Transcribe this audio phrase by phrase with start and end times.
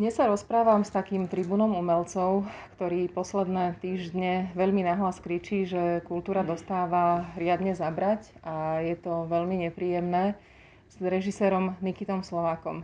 [0.00, 6.40] Dnes sa rozprávam s takým tribunom umelcov, ktorý posledné týždne veľmi nahlas kričí, že kultúra
[6.40, 10.40] dostáva riadne zabrať a je to veľmi nepríjemné
[10.88, 12.80] s režisérom Nikitom Slovákom.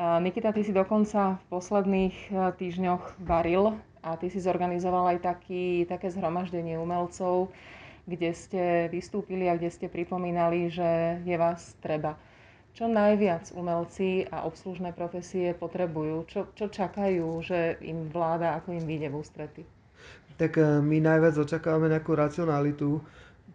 [0.00, 5.84] Nikita, ty si dokonca v posledných e, týždňoch varil a ty si zorganizoval aj taký,
[5.84, 7.52] také zhromaždenie umelcov,
[8.08, 12.16] kde ste vystúpili a kde ste pripomínali, že je vás treba.
[12.76, 16.28] Čo najviac umelci a obslužné profesie potrebujú?
[16.28, 19.62] Čo, čo čakajú, že im vláda, ako im vyjde v ústrety?
[20.36, 23.00] Tak eh, my najviac očakávame nejakú racionalitu,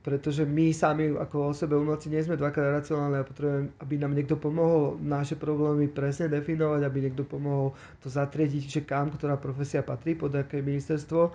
[0.02, 4.18] pretože my sami ako o sebe umelci nie sme dvakrát racionálne a potrebujeme, aby nám
[4.18, 9.86] niekto pomohol naše problémy presne definovať, aby niekto pomohol to zatriediť, že kam ktorá profesia
[9.86, 11.30] patrí, pod aké ministerstvo.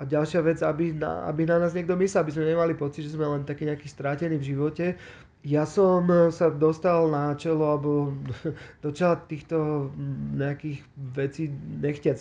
[0.00, 3.12] A ďalšia vec, aby na, aby na nás niekto myslel, aby sme nemali pocit, že
[3.12, 4.96] sme len takí nejakí strátení v živote,
[5.40, 8.12] ja som eh, sa dostal na čelo, alebo
[8.84, 10.78] do čela týchto mm, nejakých
[11.16, 11.44] vecí
[11.80, 12.18] nechťac.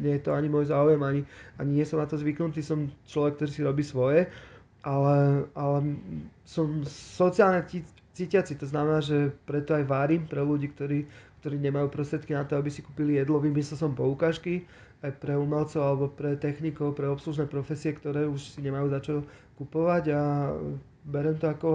[0.00, 1.20] Nie je to ani môj záujem, ani,
[1.60, 2.64] ani nie som na to zvyknutý.
[2.64, 4.28] Som človek, ktorý si robí svoje,
[4.88, 5.78] ale, ale
[6.48, 7.60] som sociálne
[8.16, 8.56] cítiaci.
[8.56, 11.04] To znamená, že preto aj várim pre ľudí, ktorí,
[11.44, 13.36] ktorí nemajú prostriedky na to, aby si kúpili jedlo.
[13.36, 14.64] Vymyslel som poukážky
[15.02, 19.14] aj pre umelcov alebo pre technikov, pre obslužné profesie, ktoré už si nemajú za čo
[19.58, 20.20] kupovať a
[21.02, 21.70] berem to ako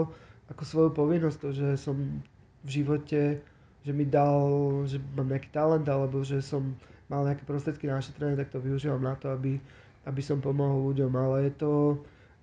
[0.47, 1.95] ako svoju povinnosť to, že som
[2.64, 3.44] v živote,
[3.84, 4.39] že mi dal,
[4.88, 6.75] že mám nejaký talent alebo že som
[7.08, 9.59] mal nejaké prostriedky našetrené, tak to využívam na to, aby,
[10.08, 11.12] aby som pomohol ľuďom.
[11.16, 11.72] Ale je to,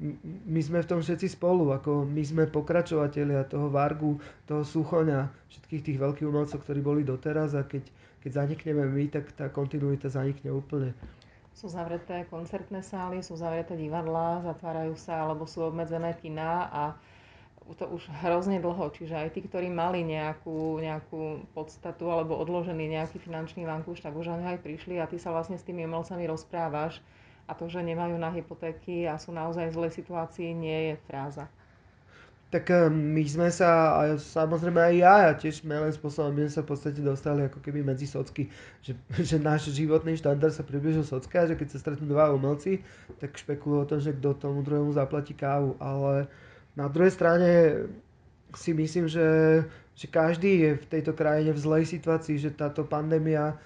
[0.02, 4.18] my sme v tom všetci spolu, ako my sme pokračovateľia toho Vargu,
[4.50, 7.86] toho Suchoňa, všetkých tých veľkých umelcov, ktorí boli doteraz a keď,
[8.26, 10.90] keď zanikneme my, tak tá kontinuita zanikne úplne.
[11.54, 16.84] Sú zavreté koncertné sály, sú zavreté divadlá, zatvárajú sa alebo sú obmedzené kina a
[17.78, 23.16] to už hrozne dlho, čiže aj tí, ktorí mali nejakú, nejakú podstatu alebo odložený nejaký
[23.22, 27.00] finančný vankúš, tak už aj prišli a ty sa vlastne s tými umelcami rozprávaš
[27.44, 31.44] a to, že nemajú na hypotéky a sú naozaj v zlej situácii, nie je fráza.
[32.54, 36.54] Tak eh, my sme sa, a samozrejme aj ja, ja tiež len spôsobom, my sme
[36.54, 38.46] sa v podstate dostali ako keby medzi socky,
[38.78, 38.94] že,
[39.28, 42.78] že náš životný štandard sa približil socka, že keď sa stretnú dva umelci,
[43.18, 46.30] tak špekulujú o tom, že kto tomu druhému zaplatí kávu, ale
[46.78, 47.50] na druhej strane
[48.54, 49.26] si myslím, že,
[49.98, 53.58] že každý je v tejto krajine v zlej situácii, že táto pandémia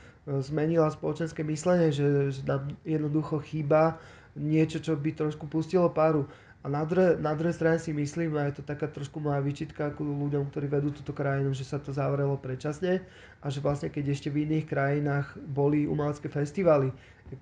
[0.44, 3.96] zmenila spoločenské myslenie, že, že nám jednoducho chýba
[4.36, 6.28] niečo, čo by trošku pustilo páru.
[6.62, 9.94] A na druhej, na druhej strane si myslím, a je to taká trošku moja výčitka
[9.94, 12.98] ku ľuďom, ktorí vedú túto krajinu, že sa to zavrelo predčasne
[13.40, 16.90] a že vlastne keď ešte v iných krajinách boli umelecké festivaly,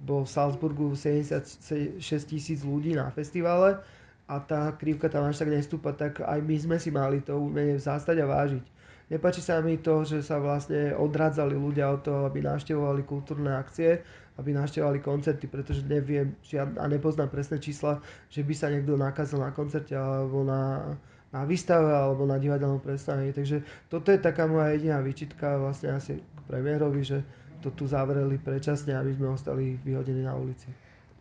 [0.05, 1.97] bol v Salzburgu 76
[2.29, 3.81] tisíc ľudí na festivale,
[4.27, 7.79] a tá krivka tam až tak nestúpa, tak aj my sme si mali to umenie
[7.79, 8.65] zastať a vážiť.
[9.07, 14.03] Nepačí sa mi to, že sa vlastne odradzali ľudia od toho, aby navštevovali kultúrne akcie,
[14.35, 16.35] aby navštevovali koncerty, pretože neviem
[16.75, 20.91] a nepoznám presné čísla, že by sa niekto nakázal na koncerte alebo na,
[21.31, 23.31] na výstave alebo na divadelnom predstavení.
[23.31, 27.23] Takže toto je taká moja jediná výčitka vlastne asi k premiérovi, že
[27.63, 30.67] to tu zavreli predčasne, aby sme ostali vyhodení na ulici.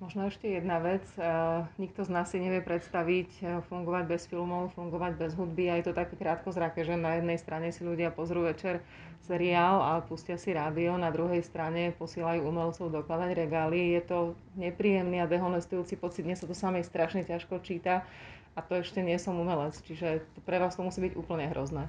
[0.03, 1.07] Možno ešte jedna vec.
[1.79, 5.71] Nikto z nás si nevie predstaviť fungovať bez filmov, fungovať bez hudby.
[5.71, 8.83] A je to také krátkozraké, že na jednej strane si ľudia pozrú večer
[9.23, 13.95] seriál a pustia si rádio, na druhej strane posielajú umelcov dokladať regály.
[13.95, 14.17] Je to
[14.59, 16.27] nepríjemný a dehonestujúci pocit.
[16.27, 18.03] Mne sa to samej strašne ťažko číta
[18.51, 21.87] a to ešte nie som umelec, čiže pre vás to musí byť úplne hrozné.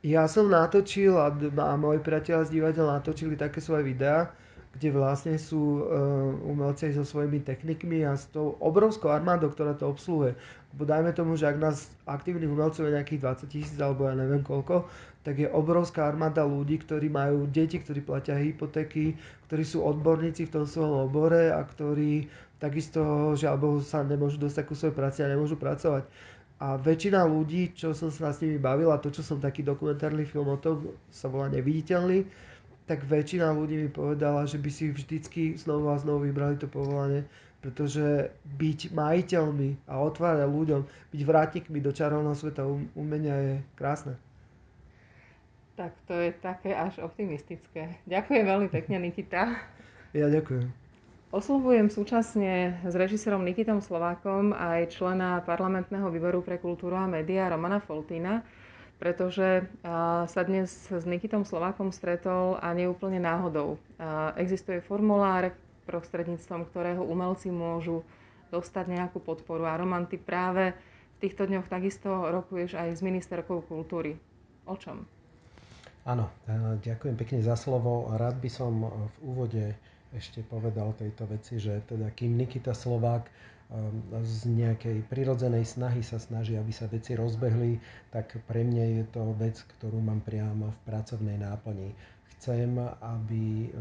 [0.00, 4.32] Ja som natočil a, a moji priatelia z divadla natočili také svoje videá,
[4.76, 9.88] kde vlastne sú uh, umelci so svojimi technikmi a s tou obrovskou armádou, ktorá to
[9.88, 10.36] obsluhuje.
[10.76, 14.44] Bo dajme tomu, že ak nás aktívnych umelcov je nejakých 20 tisíc alebo ja neviem
[14.44, 14.84] koľko,
[15.24, 19.16] tak je obrovská armáda ľudí, ktorí majú deti, ktorí platia hypotéky,
[19.48, 22.28] ktorí sú odborníci v tom svojom obore a ktorí
[22.60, 26.04] takisto, že alebo sa nemôžu dostať ku svojej práci a nemôžu pracovať.
[26.56, 30.24] A väčšina ľudí, čo som sa s nimi bavil a to, čo som taký dokumentárny
[30.24, 32.24] film o tom, sa volá Neviditeľný,
[32.86, 37.26] tak väčšina ľudí mi povedala, že by si vždycky znovu a znovu vybrali to povolanie,
[37.58, 44.14] pretože byť majiteľmi a otvárať ľuďom, byť vrátnikmi do čarovného sveta um, umenia je krásne.
[45.74, 47.98] Tak to je také až optimistické.
[48.06, 49.60] Ďakujem veľmi pekne, Nikita.
[50.16, 50.70] Ja ďakujem.
[51.34, 57.82] Oslovujem súčasne s režisérom Nikitom Slovákom aj člena parlamentného výboru pre kultúru a média Romana
[57.82, 58.40] Foltína
[58.96, 59.68] pretože
[60.26, 63.76] sa dnes s Nikitom Slovákom stretol a neúplne náhodou.
[64.40, 65.52] Existuje formulár,
[65.84, 68.02] prostredníctvom ktorého umelci môžu
[68.50, 69.68] dostať nejakú podporu.
[69.68, 70.72] A Roman, ty práve
[71.16, 74.16] v týchto dňoch takisto rokuješ aj s ministerkou kultúry.
[74.66, 75.06] O čom?
[76.06, 76.30] Áno,
[76.82, 78.10] ďakujem pekne za slovo.
[78.14, 79.64] Rád by som v úvode
[80.14, 83.26] ešte povedal tejto veci, že teda kým Nikita Slovák
[84.22, 87.82] z nejakej prirodzenej snahy sa snaží, aby sa veci rozbehli,
[88.14, 91.90] tak pre mňa je to vec, ktorú mám priamo v pracovnej náplni.
[92.36, 93.72] Chcem, aby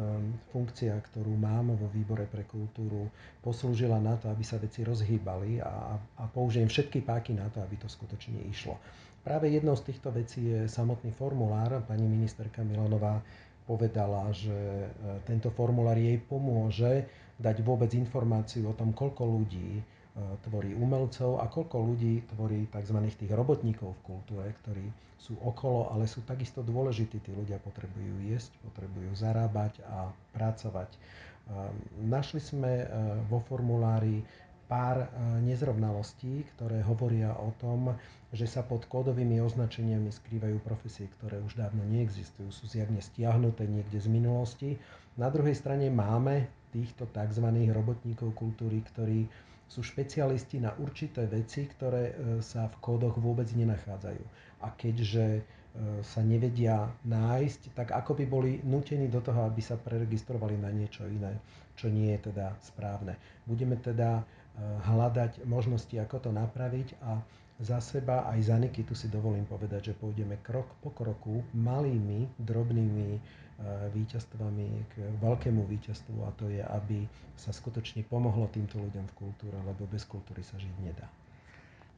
[0.50, 3.12] funkcia, ktorú mám vo výbore pre kultúru,
[3.46, 7.78] poslúžila na to, aby sa veci rozhýbali a, a použijem všetky páky na to, aby
[7.78, 8.80] to skutočne išlo.
[9.22, 11.82] Práve jednou z týchto vecí je samotný formulár.
[11.86, 13.22] Pani ministerka Milanová
[13.66, 14.90] povedala, že e,
[15.26, 17.10] tento formulár jej pomôže
[17.42, 19.84] dať vôbec informáciu o tom, koľko ľudí e,
[20.46, 22.98] tvorí umelcov a koľko ľudí tvorí tzv.
[23.10, 24.86] tých robotníkov v kultúre, ktorí
[25.18, 27.18] sú okolo, ale sú takisto dôležití.
[27.18, 30.90] Tí ľudia potrebujú jesť, potrebujú zarábať a pracovať.
[30.94, 30.98] E,
[32.06, 32.86] našli sme
[33.26, 34.22] vo formulári
[34.66, 35.10] pár
[35.46, 37.94] nezrovnalostí, ktoré hovoria o tom,
[38.34, 44.02] že sa pod kódovými označeniami skrývajú profesie, ktoré už dávno neexistujú, sú zjavne stiahnuté niekde
[44.02, 44.76] z minulosti.
[45.16, 47.48] Na druhej strane máme týchto tzv.
[47.72, 49.32] robotníkov kultúry, ktorí
[49.66, 52.14] sú špecialisti na určité veci, ktoré e,
[52.46, 54.24] sa v kódoch vôbec nenachádzajú.
[54.62, 55.42] A keďže e,
[56.06, 61.10] sa nevedia nájsť, tak ako by boli nutení do toho, aby sa preregistrovali na niečo
[61.10, 61.42] iné,
[61.74, 63.18] čo nie je teda správne.
[63.50, 64.24] Budeme teda e,
[64.60, 67.20] hľadať možnosti, ako to napraviť a
[67.56, 72.28] za seba aj za Niky tu si dovolím povedať, že pôjdeme krok po kroku malými,
[72.36, 73.20] drobnými e,
[73.96, 74.94] víťazstvami k
[75.24, 77.08] veľkému víťazstvu a to je, aby
[77.40, 81.08] sa skutočne pomohlo týmto ľuďom v kultúre, lebo bez kultúry sa žiť nedá.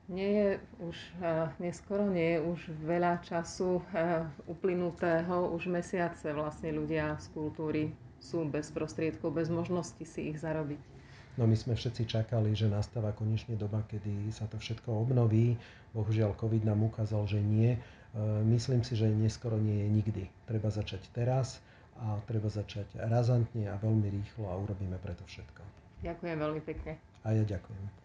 [0.08, 0.50] Nie je
[0.88, 7.28] už uh, neskoro, nie je už veľa času uh, uplynutého, už mesiace vlastne ľudia z
[7.36, 7.92] kultúry
[8.24, 10.80] sú bez prostriedkov, bez možnosti si ich zarobiť.
[11.38, 15.54] No my sme všetci čakali, že nastáva konečne doba, kedy sa to všetko obnoví.
[15.94, 17.78] Bohužiaľ COVID nám ukázal, že nie.
[17.78, 17.80] E,
[18.50, 20.24] myslím si, že neskoro nie je nikdy.
[20.50, 21.62] Treba začať teraz
[22.02, 25.62] a treba začať razantne a veľmi rýchlo a urobíme preto všetko.
[26.02, 26.98] Ďakujem veľmi pekne.
[27.22, 27.98] A ja ďakujem.